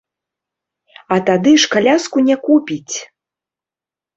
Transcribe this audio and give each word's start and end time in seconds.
А 1.15 1.17
тады 1.27 1.53
ж 1.65 1.71
каляску 1.75 2.17
не 2.31 2.35
купіць! 2.49 2.95